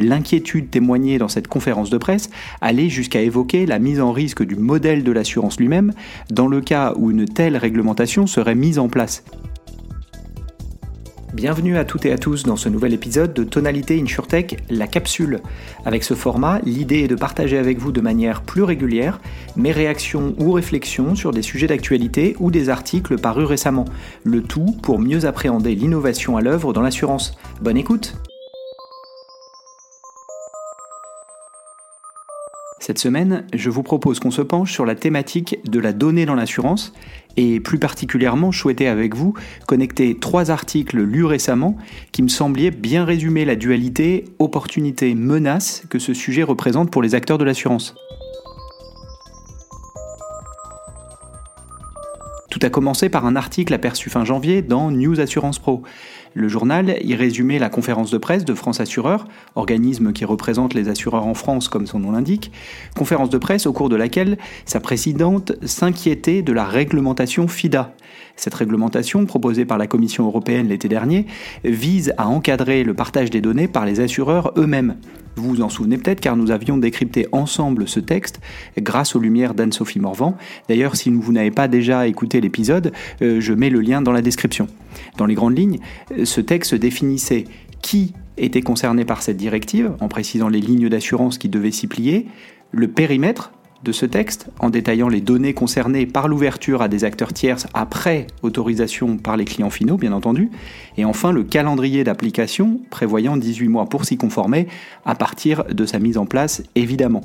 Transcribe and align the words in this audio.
L'inquiétude 0.00 0.70
témoignée 0.70 1.18
dans 1.18 1.28
cette 1.28 1.46
conférence 1.46 1.88
de 1.88 1.98
presse 1.98 2.28
allait 2.60 2.88
jusqu'à 2.88 3.20
évoquer 3.20 3.64
la 3.64 3.78
mise 3.78 4.00
en 4.00 4.10
risque 4.10 4.42
du 4.42 4.56
modèle 4.56 5.04
de 5.04 5.12
l'assurance 5.12 5.60
lui-même 5.60 5.92
dans 6.30 6.48
le 6.48 6.60
cas 6.60 6.94
où 6.96 7.12
une 7.12 7.26
telle 7.26 7.56
réglementation 7.56 8.26
serait 8.26 8.56
mise 8.56 8.80
en 8.80 8.88
place. 8.88 9.22
Bienvenue 11.32 11.78
à 11.78 11.84
toutes 11.84 12.06
et 12.06 12.12
à 12.12 12.18
tous 12.18 12.42
dans 12.42 12.56
ce 12.56 12.68
nouvel 12.68 12.92
épisode 12.92 13.34
de 13.34 13.44
Tonalité 13.44 14.00
InsurTech, 14.00 14.64
la 14.68 14.88
capsule. 14.88 15.40
Avec 15.84 16.02
ce 16.02 16.14
format, 16.14 16.58
l'idée 16.64 17.00
est 17.00 17.08
de 17.08 17.14
partager 17.14 17.58
avec 17.58 17.78
vous 17.78 17.92
de 17.92 18.00
manière 18.00 18.42
plus 18.42 18.64
régulière 18.64 19.20
mes 19.54 19.70
réactions 19.70 20.34
ou 20.40 20.50
réflexions 20.50 21.14
sur 21.14 21.30
des 21.30 21.42
sujets 21.42 21.68
d'actualité 21.68 22.34
ou 22.40 22.50
des 22.50 22.68
articles 22.68 23.16
parus 23.16 23.46
récemment. 23.46 23.84
Le 24.24 24.42
tout 24.42 24.76
pour 24.82 24.98
mieux 24.98 25.24
appréhender 25.24 25.76
l'innovation 25.76 26.36
à 26.36 26.40
l'œuvre 26.40 26.72
dans 26.72 26.82
l'assurance. 26.82 27.38
Bonne 27.60 27.76
écoute! 27.76 28.16
Cette 32.80 32.98
semaine, 32.98 33.44
je 33.54 33.70
vous 33.70 33.82
propose 33.82 34.20
qu'on 34.20 34.30
se 34.30 34.42
penche 34.42 34.72
sur 34.72 34.84
la 34.84 34.94
thématique 34.94 35.58
de 35.64 35.78
la 35.78 35.92
donnée 35.92 36.26
dans 36.26 36.34
l'assurance 36.34 36.92
et 37.36 37.60
plus 37.60 37.78
particulièrement 37.78 38.52
souhaiter 38.52 38.88
avec 38.88 39.14
vous 39.14 39.34
connecter 39.66 40.18
trois 40.18 40.50
articles 40.50 41.00
lus 41.00 41.24
récemment 41.24 41.76
qui 42.12 42.22
me 42.22 42.28
semblaient 42.28 42.70
bien 42.70 43.04
résumer 43.04 43.44
la 43.44 43.56
dualité 43.56 44.24
opportunité-menace 44.38 45.84
que 45.88 45.98
ce 45.98 46.12
sujet 46.14 46.42
représente 46.42 46.90
pour 46.90 47.02
les 47.02 47.14
acteurs 47.14 47.38
de 47.38 47.44
l'assurance. 47.44 47.94
Tout 52.50 52.60
a 52.62 52.70
commencé 52.70 53.08
par 53.08 53.26
un 53.26 53.34
article 53.34 53.74
aperçu 53.74 54.10
fin 54.10 54.24
janvier 54.24 54.62
dans 54.62 54.92
News 54.92 55.18
Assurance 55.20 55.58
Pro. 55.58 55.82
Le 56.34 56.48
journal 56.48 56.96
y 57.00 57.14
résumait 57.14 57.60
la 57.60 57.68
conférence 57.68 58.10
de 58.10 58.18
presse 58.18 58.44
de 58.44 58.54
France 58.54 58.80
Assureur, 58.80 59.28
organisme 59.54 60.12
qui 60.12 60.24
représente 60.24 60.74
les 60.74 60.88
assureurs 60.88 61.26
en 61.26 61.34
France 61.34 61.68
comme 61.68 61.86
son 61.86 62.00
nom 62.00 62.10
l'indique, 62.10 62.50
conférence 62.96 63.30
de 63.30 63.38
presse 63.38 63.66
au 63.66 63.72
cours 63.72 63.88
de 63.88 63.94
laquelle 63.94 64.36
sa 64.64 64.80
présidente 64.80 65.52
s'inquiétait 65.64 66.42
de 66.42 66.52
la 66.52 66.64
réglementation 66.64 67.46
FIDA. 67.46 67.94
Cette 68.34 68.54
réglementation, 68.54 69.26
proposée 69.26 69.64
par 69.64 69.78
la 69.78 69.86
Commission 69.86 70.26
européenne 70.26 70.66
l'été 70.66 70.88
dernier, 70.88 71.26
vise 71.62 72.12
à 72.18 72.26
encadrer 72.26 72.82
le 72.82 72.94
partage 72.94 73.30
des 73.30 73.40
données 73.40 73.68
par 73.68 73.86
les 73.86 74.00
assureurs 74.00 74.52
eux-mêmes. 74.56 74.96
Vous 75.36 75.48
vous 75.48 75.62
en 75.62 75.68
souvenez 75.68 75.98
peut-être 75.98 76.20
car 76.20 76.36
nous 76.36 76.50
avions 76.50 76.76
décrypté 76.78 77.26
ensemble 77.32 77.88
ce 77.88 78.00
texte 78.00 78.40
grâce 78.78 79.16
aux 79.16 79.20
lumières 79.20 79.54
d'Anne-Sophie 79.54 80.00
Morvan. 80.00 80.36
D'ailleurs, 80.68 80.96
si 80.96 81.10
vous 81.10 81.32
n'avez 81.32 81.50
pas 81.50 81.68
déjà 81.68 82.06
écouté 82.06 82.40
l'épisode, 82.40 82.92
euh, 83.22 83.40
je 83.40 83.52
mets 83.52 83.70
le 83.70 83.80
lien 83.80 84.02
dans 84.02 84.12
la 84.12 84.22
description. 84.22 84.68
Dans 85.16 85.26
les 85.26 85.34
grandes 85.34 85.58
lignes, 85.58 85.78
ce 86.24 86.40
texte 86.40 86.74
définissait 86.74 87.44
qui 87.82 88.14
était 88.36 88.62
concerné 88.62 89.04
par 89.04 89.22
cette 89.22 89.36
directive, 89.36 89.92
en 90.00 90.08
précisant 90.08 90.48
les 90.48 90.60
lignes 90.60 90.88
d'assurance 90.88 91.38
qui 91.38 91.48
devaient 91.48 91.70
s'y 91.70 91.86
plier, 91.86 92.26
le 92.72 92.88
périmètre 92.88 93.52
de 93.84 93.92
ce 93.92 94.06
texte, 94.06 94.48
en 94.58 94.70
détaillant 94.70 95.08
les 95.08 95.20
données 95.20 95.52
concernées 95.52 96.06
par 96.06 96.26
l'ouverture 96.26 96.80
à 96.82 96.88
des 96.88 97.04
acteurs 97.04 97.32
tierces 97.32 97.66
après 97.74 98.26
autorisation 98.42 99.18
par 99.18 99.36
les 99.36 99.44
clients 99.44 99.70
finaux, 99.70 99.98
bien 99.98 100.12
entendu, 100.12 100.50
et 100.96 101.04
enfin 101.04 101.30
le 101.30 101.44
calendrier 101.44 102.02
d'application, 102.02 102.80
prévoyant 102.90 103.36
18 103.36 103.68
mois 103.68 103.84
pour 103.84 104.06
s'y 104.06 104.16
conformer, 104.16 104.66
à 105.04 105.14
partir 105.14 105.64
de 105.64 105.84
sa 105.84 105.98
mise 105.98 106.16
en 106.16 106.24
place, 106.24 106.62
évidemment. 106.74 107.20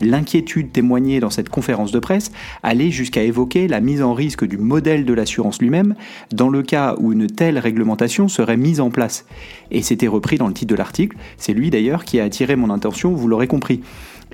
L'inquiétude 0.00 0.72
témoignée 0.72 1.20
dans 1.20 1.30
cette 1.30 1.48
conférence 1.48 1.92
de 1.92 1.98
presse 1.98 2.32
allait 2.62 2.90
jusqu'à 2.90 3.22
évoquer 3.22 3.68
la 3.68 3.80
mise 3.80 4.02
en 4.02 4.12
risque 4.12 4.44
du 4.44 4.58
modèle 4.58 5.04
de 5.04 5.14
l'assurance 5.14 5.60
lui-même 5.60 5.94
dans 6.32 6.48
le 6.48 6.62
cas 6.62 6.96
où 6.98 7.12
une 7.12 7.28
telle 7.28 7.58
réglementation 7.58 8.28
serait 8.28 8.56
mise 8.56 8.80
en 8.80 8.90
place. 8.90 9.24
Et 9.70 9.82
c'était 9.82 10.08
repris 10.08 10.36
dans 10.36 10.48
le 10.48 10.54
titre 10.54 10.70
de 10.70 10.76
l'article, 10.76 11.16
c'est 11.38 11.54
lui 11.54 11.70
d'ailleurs 11.70 12.04
qui 12.04 12.20
a 12.20 12.24
attiré 12.24 12.56
mon 12.56 12.70
attention, 12.70 13.12
vous 13.14 13.28
l'aurez 13.28 13.46
compris 13.46 13.80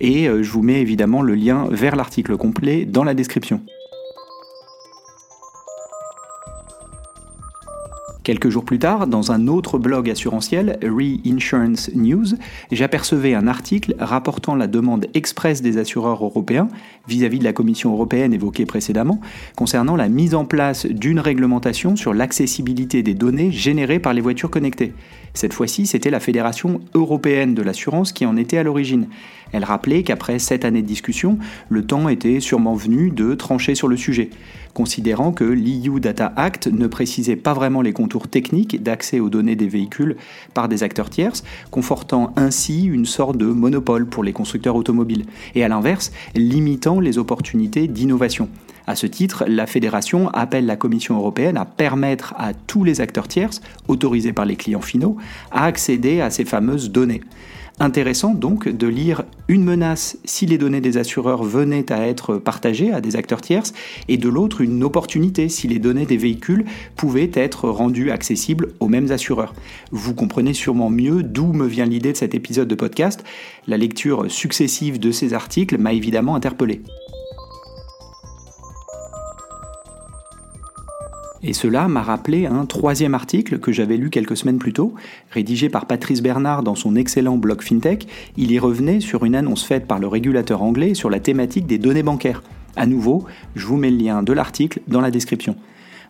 et 0.01 0.29
euh, 0.29 0.43
je 0.43 0.51
vous 0.51 0.63
mets 0.63 0.81
évidemment 0.81 1.23
le 1.23 1.35
lien 1.35 1.67
vers 1.71 1.97
l'article 1.97 2.37
complet 2.37 2.85
dans 2.85 3.05
la 3.05 3.15
description. 3.15 3.61
Quelques 8.23 8.51
jours 8.51 8.67
plus 8.67 8.79
tard, 8.79 9.07
dans 9.07 9.33
un 9.33 9.49
autre 9.49 9.79
blog 9.79 10.11
assurantiel, 10.11 10.79
Reinsurance 10.83 11.91
News, 11.95 12.27
j'apercevais 12.71 13.33
un 13.33 13.47
article 13.47 13.95
rapportant 13.99 14.55
la 14.55 14.67
demande 14.67 15.07
expresse 15.15 15.63
des 15.63 15.79
assureurs 15.79 16.23
européens 16.23 16.69
vis-à-vis 17.09 17.39
de 17.39 17.45
la 17.45 17.55
Commission 17.55 17.93
européenne 17.93 18.35
évoquée 18.35 18.67
précédemment 18.67 19.21
concernant 19.57 19.97
la 19.97 20.11
mise 20.11 20.35
en 20.35 20.45
place 20.45 20.85
d'une 20.85 21.19
réglementation 21.19 21.97
sur 21.97 22.13
l'accessibilité 22.13 23.03
des 23.03 23.15
données 23.15 23.53
générées 23.53 24.01
par 24.01 24.13
les 24.13 24.21
voitures 24.21 24.51
connectées. 24.51 24.93
Cette 25.33 25.55
fois-ci, 25.55 25.87
c'était 25.87 26.11
la 26.11 26.21
Fédération 26.21 26.81
européenne 26.95 27.55
de 27.55 27.63
l'assurance 27.63 28.13
qui 28.13 28.27
en 28.27 28.37
était 28.37 28.59
à 28.59 28.65
l'origine. 28.65 29.07
Elle 29.53 29.65
rappelait 29.65 30.03
qu'après 30.03 30.39
sept 30.39 30.65
années 30.65 30.83
de 30.83 30.87
discussion, 30.87 31.39
le 31.69 31.87
temps 31.87 32.09
était 32.09 32.41
sûrement 32.41 32.75
venu 32.75 33.11
de 33.11 33.35
trancher 33.35 33.75
sur 33.75 33.89
le 33.89 33.97
sujet, 33.97 34.31
considérant 34.75 35.33
que 35.33 35.45
l'EU 35.45 36.01
Data 36.01 36.33
Act 36.37 36.67
ne 36.67 36.87
précisait 36.87 37.37
pas 37.37 37.55
vraiment 37.55 37.83
les 37.83 37.93
contours 37.93 38.29
techniques 38.29 38.83
d'accès 38.83 39.21
aux 39.21 39.29
données 39.29 39.57
des 39.57 39.69
véhicules 39.69 40.17
par 40.55 40.69
des 40.69 40.83
acteurs 40.83 41.11
tierces, 41.11 41.45
confortant 41.71 42.33
ainsi 42.37 42.85
une 42.85 43.07
sorte 43.07 43.37
de 43.37 43.47
monopole 43.47 44.07
pour 44.07 44.25
les 44.25 44.33
constructeurs 44.33 44.77
automobiles, 44.77 45.27
et 45.55 45.65
à 45.65 45.69
l'inverse, 45.69 46.13
limitant 46.35 47.01
les 47.01 47.19
opportunités 47.19 47.89
d'innovation. 47.89 48.49
À 48.87 48.97
ce 48.97 49.07
titre, 49.07 49.45
la 49.47 49.67
Fédération 49.67 50.29
appelle 50.31 50.67
la 50.67 50.77
Commission 50.77 51.17
européenne 51.17 51.57
à 51.57 51.65
permettre 51.65 52.35
à 52.37 52.55
tous 52.55 52.83
les 52.83 53.01
acteurs 53.01 53.29
tierces, 53.29 53.61
autorisés 53.89 54.33
par 54.33 54.47
les 54.47 54.57
clients 54.57 54.81
finaux, 54.81 55.17
à 55.53 55.65
accéder 55.65 56.21
à 56.21 56.31
ces 56.31 56.45
fameuses 56.45 56.91
données. 56.91 57.21
Intéressant 57.83 58.35
donc 58.35 58.69
de 58.69 58.87
lire 58.87 59.25
une 59.49 59.65
menace 59.65 60.19
si 60.27 60.45
les 60.45 60.59
données 60.59 60.83
des 60.83 60.99
assureurs 60.99 61.43
venaient 61.43 61.91
à 61.91 62.07
être 62.07 62.37
partagées 62.37 62.93
à 62.93 63.01
des 63.01 63.17
acteurs 63.17 63.41
tierces 63.41 63.73
et 64.07 64.19
de 64.19 64.29
l'autre 64.29 64.61
une 64.61 64.85
opportunité 64.85 65.49
si 65.49 65.67
les 65.67 65.79
données 65.79 66.05
des 66.05 66.19
véhicules 66.19 66.67
pouvaient 66.95 67.31
être 67.33 67.71
rendues 67.71 68.11
accessibles 68.11 68.75
aux 68.81 68.89
mêmes 68.89 69.11
assureurs. 69.11 69.55
Vous 69.93 70.15
comprenez 70.15 70.53
sûrement 70.53 70.91
mieux 70.91 71.23
d'où 71.23 71.55
me 71.55 71.67
vient 71.67 71.87
l'idée 71.87 72.13
de 72.13 72.19
cet 72.19 72.35
épisode 72.35 72.69
de 72.69 72.75
podcast. 72.75 73.25
La 73.67 73.79
lecture 73.79 74.31
successive 74.31 75.01
de 75.01 75.11
ces 75.11 75.33
articles 75.33 75.79
m'a 75.79 75.95
évidemment 75.95 76.35
interpellé. 76.35 76.83
Et 81.43 81.55
cela 81.55 81.89
m'a 81.89 82.03
rappelé 82.03 82.47
un 82.47 82.67
troisième 82.67 83.15
article 83.15 83.59
que 83.59 83.73
j'avais 83.73 83.97
lu 83.97 84.11
quelques 84.11 84.37
semaines 84.37 84.59
plus 84.59 84.75
tôt, 84.75 84.95
rédigé 85.31 85.71
par 85.71 85.87
Patrice 85.87 86.23
Bernard 86.23 86.63
dans 86.63 86.75
son 86.75 86.97
excellent 86.97 87.39
blog 87.39 87.63
FinTech. 87.63 88.07
Il 88.37 88.53
y 88.53 88.59
revenait 88.59 89.01
sur 89.01 89.25
une 89.25 89.35
annonce 89.35 89.65
faite 89.65 89.87
par 89.87 89.99
le 89.99 90.07
régulateur 90.07 90.63
anglais 90.63 90.93
sur 90.93 91.09
la 91.09 91.19
thématique 91.19 91.67
des 91.67 91.79
données 91.79 92.03
bancaires. 92.03 92.43
À 92.77 92.87
nouveau, 92.87 93.25
je 93.57 93.67
vous 93.67 93.79
mets 93.79 93.91
le 93.91 93.97
lien 93.97 94.23
de 94.23 94.33
l'article 94.35 94.81
dans 94.87 95.01
la 95.01 95.11
description. 95.11 95.57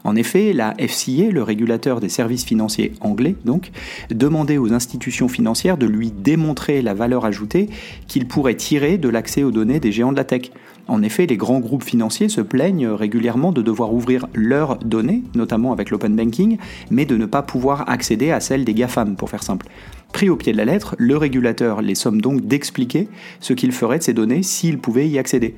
En 0.02 0.16
effet, 0.16 0.52
la 0.52 0.74
FCA, 0.78 1.30
le 1.30 1.42
régulateur 1.42 2.00
des 2.00 2.08
services 2.08 2.44
financiers 2.44 2.94
anglais, 3.00 3.36
donc, 3.44 3.70
demandait 4.10 4.56
aux 4.56 4.72
institutions 4.72 5.28
financières 5.28 5.76
de 5.76 5.86
lui 5.86 6.10
démontrer 6.10 6.80
la 6.80 6.94
valeur 6.94 7.24
ajoutée 7.26 7.68
qu'il 8.08 8.26
pourrait 8.26 8.54
tirer 8.54 8.96
de 8.96 9.08
l'accès 9.08 9.42
aux 9.42 9.50
données 9.50 9.78
des 9.78 9.92
géants 9.92 10.12
de 10.12 10.16
la 10.16 10.24
tech. 10.24 10.50
En 10.90 11.04
effet, 11.04 11.26
les 11.26 11.36
grands 11.36 11.60
groupes 11.60 11.84
financiers 11.84 12.28
se 12.28 12.40
plaignent 12.40 12.88
régulièrement 12.88 13.52
de 13.52 13.62
devoir 13.62 13.94
ouvrir 13.94 14.26
leurs 14.34 14.76
données, 14.78 15.22
notamment 15.36 15.72
avec 15.72 15.90
l'open 15.90 16.16
banking, 16.16 16.58
mais 16.90 17.04
de 17.04 17.16
ne 17.16 17.26
pas 17.26 17.42
pouvoir 17.42 17.88
accéder 17.88 18.32
à 18.32 18.40
celles 18.40 18.64
des 18.64 18.74
GAFAM, 18.74 19.14
pour 19.14 19.30
faire 19.30 19.44
simple. 19.44 19.68
Pris 20.12 20.28
au 20.28 20.34
pied 20.34 20.50
de 20.50 20.56
la 20.56 20.64
lettre, 20.64 20.96
le 20.98 21.16
régulateur 21.16 21.80
les 21.80 21.94
somme 21.94 22.20
donc 22.20 22.40
d'expliquer 22.40 23.06
ce 23.38 23.52
qu'il 23.52 23.70
ferait 23.70 23.98
de 23.98 24.02
ces 24.02 24.14
données 24.14 24.42
s'il 24.42 24.78
pouvait 24.78 25.08
y 25.08 25.16
accéder. 25.20 25.54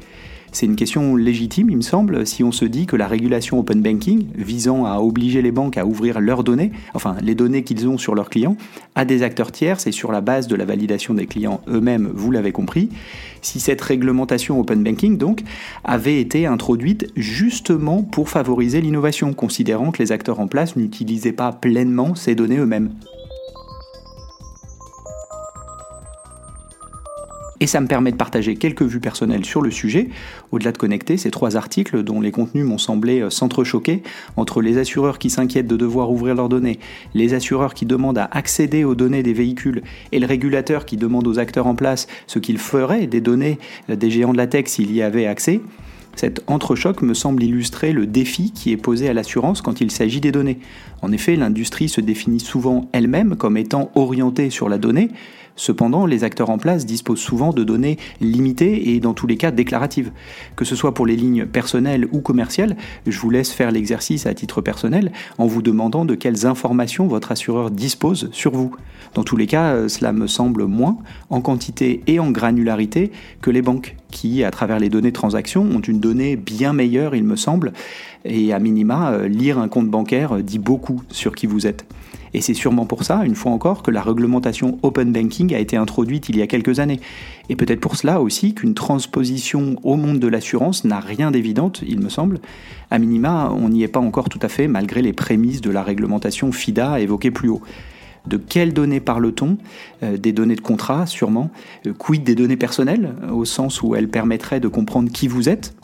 C'est 0.54 0.66
une 0.66 0.76
question 0.76 1.16
légitime, 1.16 1.70
il 1.70 1.78
me 1.78 1.82
semble, 1.82 2.26
si 2.26 2.44
on 2.44 2.52
se 2.52 2.66
dit 2.66 2.84
que 2.84 2.94
la 2.94 3.08
régulation 3.08 3.58
open 3.58 3.80
banking, 3.80 4.26
visant 4.34 4.84
à 4.84 4.98
obliger 4.98 5.40
les 5.40 5.50
banques 5.50 5.78
à 5.78 5.86
ouvrir 5.86 6.20
leurs 6.20 6.44
données, 6.44 6.72
enfin 6.92 7.16
les 7.22 7.34
données 7.34 7.64
qu'ils 7.64 7.88
ont 7.88 7.96
sur 7.96 8.14
leurs 8.14 8.28
clients, 8.28 8.58
à 8.94 9.06
des 9.06 9.22
acteurs 9.22 9.50
tiers, 9.50 9.80
c'est 9.80 9.92
sur 9.92 10.12
la 10.12 10.20
base 10.20 10.48
de 10.48 10.54
la 10.54 10.66
validation 10.66 11.14
des 11.14 11.26
clients 11.26 11.62
eux-mêmes, 11.68 12.10
vous 12.14 12.30
l'avez 12.30 12.52
compris, 12.52 12.90
si 13.40 13.60
cette 13.60 13.80
réglementation 13.80 14.60
open 14.60 14.84
banking, 14.84 15.16
donc, 15.16 15.42
avait 15.84 16.20
été 16.20 16.44
introduite 16.44 17.10
justement 17.16 18.02
pour 18.02 18.28
favoriser 18.28 18.82
l'innovation, 18.82 19.32
considérant 19.32 19.90
que 19.90 20.02
les 20.02 20.12
acteurs 20.12 20.38
en 20.38 20.48
place 20.48 20.76
n'utilisaient 20.76 21.32
pas 21.32 21.52
pleinement 21.52 22.14
ces 22.14 22.34
données 22.34 22.58
eux-mêmes. 22.58 22.90
Et 27.62 27.68
ça 27.68 27.80
me 27.80 27.86
permet 27.86 28.10
de 28.10 28.16
partager 28.16 28.56
quelques 28.56 28.82
vues 28.82 28.98
personnelles 28.98 29.44
sur 29.44 29.62
le 29.62 29.70
sujet, 29.70 30.08
au-delà 30.50 30.72
de 30.72 30.78
connecter 30.78 31.16
ces 31.16 31.30
trois 31.30 31.56
articles 31.56 32.02
dont 32.02 32.20
les 32.20 32.32
contenus 32.32 32.64
m'ont 32.64 32.76
semblé 32.76 33.20
euh, 33.20 33.30
s'entrechoquer 33.30 34.02
entre 34.36 34.60
les 34.62 34.78
assureurs 34.78 35.20
qui 35.20 35.30
s'inquiètent 35.30 35.68
de 35.68 35.76
devoir 35.76 36.10
ouvrir 36.10 36.34
leurs 36.34 36.48
données, 36.48 36.80
les 37.14 37.34
assureurs 37.34 37.74
qui 37.74 37.86
demandent 37.86 38.18
à 38.18 38.28
accéder 38.32 38.82
aux 38.82 38.96
données 38.96 39.22
des 39.22 39.32
véhicules 39.32 39.84
et 40.10 40.18
le 40.18 40.26
régulateur 40.26 40.84
qui 40.84 40.96
demande 40.96 41.28
aux 41.28 41.38
acteurs 41.38 41.68
en 41.68 41.76
place 41.76 42.08
ce 42.26 42.40
qu'ils 42.40 42.58
feraient 42.58 43.06
des 43.06 43.20
données 43.20 43.60
euh, 43.90 43.94
des 43.94 44.10
géants 44.10 44.32
de 44.32 44.38
la 44.38 44.48
tech 44.48 44.66
s'il 44.66 44.90
y 44.90 45.00
avait 45.00 45.26
accès. 45.26 45.60
Cet 46.14 46.42
entrechoc 46.46 47.00
me 47.02 47.14
semble 47.14 47.42
illustrer 47.42 47.92
le 47.92 48.06
défi 48.06 48.52
qui 48.52 48.72
est 48.72 48.76
posé 48.76 49.08
à 49.08 49.14
l'assurance 49.14 49.62
quand 49.62 49.80
il 49.80 49.90
s'agit 49.90 50.20
des 50.20 50.32
données. 50.32 50.58
En 51.02 51.12
effet, 51.12 51.36
l'industrie 51.36 51.88
se 51.88 52.00
définit 52.00 52.40
souvent 52.40 52.88
elle-même 52.92 53.36
comme 53.36 53.56
étant 53.56 53.90
orientée 53.94 54.50
sur 54.50 54.68
la 54.68 54.78
donnée, 54.78 55.10
Cependant, 55.56 56.06
les 56.06 56.24
acteurs 56.24 56.50
en 56.50 56.58
place 56.58 56.86
disposent 56.86 57.20
souvent 57.20 57.52
de 57.52 57.64
données 57.64 57.98
limitées 58.20 58.94
et 58.94 59.00
dans 59.00 59.14
tous 59.14 59.26
les 59.26 59.36
cas 59.36 59.50
déclaratives. 59.50 60.10
Que 60.56 60.64
ce 60.64 60.74
soit 60.74 60.94
pour 60.94 61.06
les 61.06 61.16
lignes 61.16 61.46
personnelles 61.46 62.08
ou 62.12 62.20
commerciales, 62.20 62.76
je 63.06 63.18
vous 63.18 63.30
laisse 63.30 63.52
faire 63.52 63.70
l'exercice 63.70 64.26
à 64.26 64.34
titre 64.34 64.60
personnel 64.60 65.12
en 65.38 65.46
vous 65.46 65.62
demandant 65.62 66.04
de 66.04 66.14
quelles 66.14 66.46
informations 66.46 67.06
votre 67.06 67.32
assureur 67.32 67.70
dispose 67.70 68.30
sur 68.32 68.52
vous. 68.52 68.74
Dans 69.14 69.24
tous 69.24 69.36
les 69.36 69.46
cas, 69.46 69.74
euh, 69.74 69.88
cela 69.88 70.12
me 70.12 70.26
semble 70.26 70.64
moins 70.64 70.96
en 71.28 71.42
quantité 71.42 72.02
et 72.06 72.18
en 72.18 72.30
granularité 72.30 73.12
que 73.42 73.50
les 73.50 73.62
banques 73.62 73.96
qui, 74.10 74.44
à 74.44 74.50
travers 74.50 74.78
les 74.78 74.88
données 74.88 75.10
de 75.10 75.16
transaction, 75.16 75.62
ont 75.62 75.80
une 75.80 76.00
donnée 76.00 76.36
bien 76.36 76.72
meilleure, 76.72 77.14
il 77.14 77.24
me 77.24 77.36
semble, 77.36 77.72
et 78.24 78.52
à 78.52 78.58
minima, 78.58 79.12
euh, 79.12 79.28
lire 79.28 79.58
un 79.58 79.68
compte 79.68 79.88
bancaire 79.88 80.36
dit 80.42 80.58
beaucoup 80.58 80.91
sur 81.10 81.34
qui 81.34 81.46
vous 81.46 81.66
êtes. 81.66 81.84
Et 82.34 82.40
c'est 82.40 82.54
sûrement 82.54 82.86
pour 82.86 83.04
ça, 83.04 83.24
une 83.24 83.34
fois 83.34 83.52
encore, 83.52 83.82
que 83.82 83.90
la 83.90 84.02
réglementation 84.02 84.78
Open 84.82 85.12
Banking 85.12 85.54
a 85.54 85.58
été 85.58 85.76
introduite 85.76 86.28
il 86.28 86.36
y 86.36 86.42
a 86.42 86.46
quelques 86.46 86.80
années. 86.80 87.00
Et 87.48 87.56
peut-être 87.56 87.80
pour 87.80 87.96
cela 87.96 88.20
aussi 88.20 88.54
qu'une 88.54 88.74
transposition 88.74 89.76
au 89.82 89.96
monde 89.96 90.18
de 90.18 90.28
l'assurance 90.28 90.84
n'a 90.84 91.00
rien 91.00 91.30
d'évidente, 91.30 91.82
il 91.86 92.00
me 92.00 92.08
semble. 92.08 92.40
À 92.90 92.98
minima, 92.98 93.52
on 93.54 93.68
n'y 93.68 93.82
est 93.82 93.88
pas 93.88 94.00
encore 94.00 94.28
tout 94.28 94.40
à 94.42 94.48
fait, 94.48 94.66
malgré 94.66 95.02
les 95.02 95.12
prémices 95.12 95.60
de 95.60 95.70
la 95.70 95.82
réglementation 95.82 96.52
FIDA 96.52 97.00
évoquée 97.00 97.30
plus 97.30 97.50
haut. 97.50 97.62
De 98.26 98.36
quelles 98.36 98.72
données 98.72 99.00
parle-t-on? 99.00 99.58
Euh, 100.02 100.16
Des 100.16 100.32
données 100.32 100.54
de 100.54 100.60
contrat, 100.60 101.06
sûrement. 101.06 101.50
Euh, 101.86 101.92
quid 101.92 102.22
des 102.22 102.34
données 102.34 102.56
personnelles, 102.56 103.14
au 103.32 103.44
sens 103.44 103.82
où 103.82 103.94
elles 103.94 104.08
permettraient 104.08 104.60
de 104.60 104.68
comprendre 104.68 105.10
qui 105.10 105.28
vous 105.28 105.48
êtes? 105.48 105.74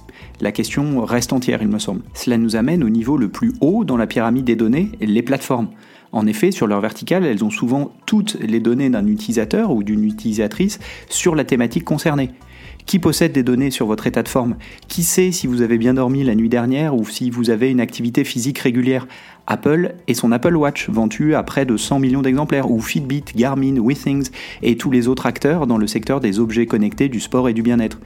La 0.41 0.53
question 0.53 1.05
reste 1.05 1.33
entière, 1.33 1.63
il 1.63 1.69
me 1.69 1.79
semble. 1.79 2.03
Cela 2.15 2.39
nous 2.39 2.57
amène 2.57 2.85
au 2.85 2.89
niveau 2.89 3.17
le 3.17 3.29
plus 3.29 3.53
haut 3.61 3.85
dans 3.85 3.97
la 3.97 4.07
pyramide 4.07 4.45
des 4.45 4.57
données, 4.57 4.93
les 5.01 5.23
plateformes. 5.23 5.69
En 6.13 6.27
effet, 6.27 6.51
sur 6.51 6.67
leur 6.67 6.81
verticale, 6.81 7.27
elles 7.27 7.45
ont 7.45 7.51
souvent 7.51 7.93
toutes 8.07 8.37
les 8.41 8.61
données 8.61 8.89
d'un 8.89 9.07
utilisateur 9.07 9.73
ou 9.73 9.83
d'une 9.83 10.05
utilisatrice 10.05 10.79
sur 11.09 11.35
la 11.35 11.45
thématique 11.45 11.85
concernée. 11.85 12.31
Qui 12.87 12.99
possède 12.99 13.33
des 13.33 13.43
données 13.43 13.71
sur 13.71 13.87
votre 13.87 14.07
état 14.07 14.23
de 14.23 14.29
forme? 14.29 14.57
Qui 14.87 15.03
sait 15.03 15.31
si 15.31 15.47
vous 15.47 15.61
avez 15.61 15.77
bien 15.77 15.93
dormi 15.93 16.25
la 16.25 16.35
nuit 16.35 16.49
dernière 16.49 16.97
ou 16.97 17.05
si 17.05 17.29
vous 17.29 17.51
avez 17.51 17.71
une 17.71 17.81
activité 17.81 18.25
physique 18.25 18.61
régulière? 18.61 19.07
Apple 19.47 19.95
et 20.07 20.15
son 20.15 20.33
Apple 20.33 20.57
Watch, 20.57 20.89
vendu 20.89 21.35
à 21.35 21.43
près 21.43 21.67
de 21.67 21.77
100 21.77 21.99
millions 21.99 22.23
d'exemplaires, 22.23 22.71
ou 22.71 22.81
Fitbit, 22.81 23.25
Garmin, 23.37 23.77
Withings 23.77 24.31
et 24.63 24.77
tous 24.77 24.91
les 24.91 25.09
autres 25.09 25.27
acteurs 25.27 25.67
dans 25.67 25.79
le 25.79 25.87
secteur 25.87 26.21
des 26.21 26.39
objets 26.39 26.65
connectés 26.65 27.09
du 27.09 27.21
sport 27.21 27.49
et 27.49 27.53
du 27.53 27.63
bien-être 27.63 27.99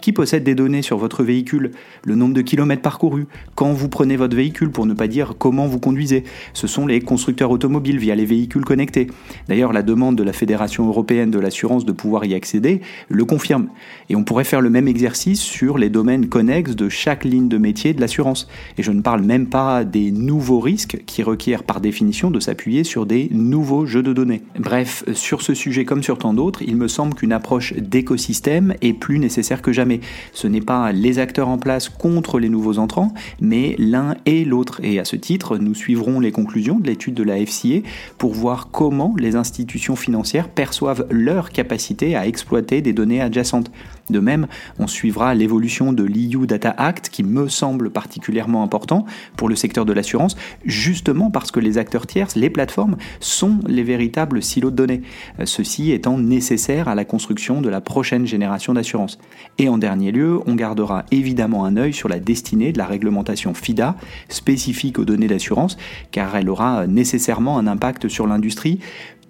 qui 0.00 0.12
possède 0.12 0.44
des 0.44 0.54
données 0.54 0.82
sur 0.82 0.98
votre 0.98 1.22
véhicule, 1.22 1.72
le 2.04 2.14
nombre 2.14 2.34
de 2.34 2.42
kilomètres 2.42 2.82
parcourus, 2.82 3.26
quand 3.54 3.72
vous 3.72 3.88
prenez 3.88 4.16
votre 4.16 4.36
véhicule 4.36 4.70
pour 4.70 4.86
ne 4.86 4.94
pas 4.94 5.08
dire 5.08 5.34
comment 5.38 5.66
vous 5.66 5.78
conduisez? 5.78 6.24
Ce 6.52 6.66
sont 6.66 6.86
les 6.86 7.00
constructeurs 7.00 7.50
automobiles 7.50 7.98
via 7.98 8.14
les 8.14 8.24
véhicules 8.24 8.64
connectés. 8.64 9.08
D'ailleurs, 9.48 9.72
la 9.72 9.82
demande 9.82 10.16
de 10.16 10.22
la 10.22 10.32
Fédération 10.32 10.86
européenne 10.86 11.30
de 11.30 11.38
l'assurance 11.38 11.84
de 11.84 11.92
pouvoir 11.92 12.24
y 12.24 12.34
accéder 12.34 12.80
le 13.08 13.24
confirme. 13.24 13.68
Et 14.10 14.16
on 14.16 14.24
pourrait 14.24 14.44
faire 14.44 14.60
le 14.60 14.70
même 14.70 14.88
exercice 14.88 15.40
sur 15.40 15.78
les 15.78 15.88
domaines 15.88 16.28
connexes 16.28 16.76
de 16.76 16.88
chaque 16.88 17.24
ligne 17.24 17.48
de 17.48 17.58
métier 17.58 17.94
de 17.94 18.00
l'assurance. 18.00 18.48
Et 18.76 18.82
je 18.82 18.92
ne 18.92 19.00
parle 19.00 19.22
même 19.22 19.46
pas 19.46 19.84
des 19.84 20.10
nouveaux 20.10 20.60
risques 20.60 21.02
qui 21.06 21.22
requièrent 21.22 21.62
par 21.62 21.80
définition 21.80 22.30
de 22.30 22.40
s'appuyer 22.40 22.84
sur 22.84 23.06
des 23.06 23.28
nouveaux 23.32 23.86
jeux 23.86 24.02
de 24.02 24.12
données. 24.12 24.42
Bref, 24.58 25.04
sur 25.14 25.42
ce 25.42 25.54
sujet 25.54 25.84
comme 25.84 26.02
sur 26.02 26.18
tant 26.18 26.34
d'autres, 26.34 26.62
il 26.62 26.76
me 26.76 26.88
semble 26.88 27.14
qu'une 27.14 27.32
approche 27.32 27.74
d'écosystème 27.74 28.74
est 28.82 28.92
plus 28.92 29.18
nécessaire 29.18 29.62
que 29.62 29.72
jamais 29.72 29.87
ce 30.32 30.46
n'est 30.46 30.60
pas 30.60 30.92
les 30.92 31.18
acteurs 31.18 31.48
en 31.48 31.58
place 31.58 31.88
contre 31.88 32.38
les 32.38 32.48
nouveaux 32.48 32.78
entrants, 32.78 33.12
mais 33.40 33.74
l'un 33.78 34.16
et 34.26 34.44
l'autre. 34.44 34.80
Et 34.82 34.98
à 34.98 35.04
ce 35.04 35.16
titre, 35.16 35.58
nous 35.58 35.74
suivrons 35.74 36.20
les 36.20 36.32
conclusions 36.32 36.78
de 36.78 36.86
l'étude 36.86 37.14
de 37.14 37.22
la 37.22 37.44
FCA 37.44 37.80
pour 38.18 38.32
voir 38.34 38.68
comment 38.70 39.14
les 39.18 39.36
institutions 39.36 39.96
financières 39.96 40.48
perçoivent 40.48 41.06
leur 41.10 41.50
capacité 41.50 42.16
à 42.16 42.26
exploiter 42.26 42.82
des 42.82 42.92
données 42.92 43.20
adjacentes. 43.20 43.70
De 44.10 44.20
même, 44.20 44.46
on 44.78 44.86
suivra 44.86 45.34
l'évolution 45.34 45.92
de 45.92 46.02
l'EU 46.02 46.46
Data 46.46 46.74
Act 46.76 47.10
qui 47.10 47.22
me 47.22 47.48
semble 47.48 47.90
particulièrement 47.90 48.62
important 48.62 49.04
pour 49.36 49.48
le 49.48 49.56
secteur 49.56 49.84
de 49.84 49.92
l'assurance, 49.92 50.36
justement 50.64 51.30
parce 51.30 51.50
que 51.50 51.60
les 51.60 51.78
acteurs 51.78 52.06
tierces, 52.06 52.36
les 52.36 52.50
plateformes, 52.50 52.96
sont 53.20 53.58
les 53.66 53.82
véritables 53.82 54.42
silos 54.42 54.70
de 54.70 54.76
données, 54.76 55.02
ceci 55.44 55.92
étant 55.92 56.18
nécessaire 56.18 56.88
à 56.88 56.94
la 56.94 57.04
construction 57.04 57.60
de 57.60 57.68
la 57.68 57.80
prochaine 57.80 58.26
génération 58.26 58.74
d'assurance. 58.74 59.18
Et 59.58 59.68
en 59.68 59.77
dernier 59.78 60.12
lieu, 60.12 60.40
on 60.46 60.54
gardera 60.54 61.04
évidemment 61.10 61.64
un 61.64 61.76
œil 61.76 61.92
sur 61.92 62.08
la 62.08 62.18
destinée 62.18 62.72
de 62.72 62.78
la 62.78 62.86
réglementation 62.86 63.54
FIDA, 63.54 63.96
spécifique 64.28 64.98
aux 64.98 65.04
données 65.04 65.28
d'assurance, 65.28 65.76
car 66.10 66.36
elle 66.36 66.48
aura 66.48 66.86
nécessairement 66.86 67.58
un 67.58 67.66
impact 67.66 68.08
sur 68.08 68.26
l'industrie, 68.26 68.80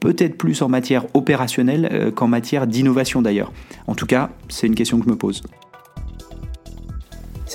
peut-être 0.00 0.36
plus 0.36 0.62
en 0.62 0.68
matière 0.68 1.06
opérationnelle 1.14 1.88
euh, 1.92 2.10
qu'en 2.10 2.28
matière 2.28 2.66
d'innovation 2.66 3.22
d'ailleurs. 3.22 3.52
En 3.86 3.94
tout 3.94 4.06
cas, 4.06 4.30
c'est 4.48 4.66
une 4.66 4.74
question 4.74 4.98
que 4.98 5.04
je 5.04 5.10
me 5.10 5.16
pose. 5.16 5.42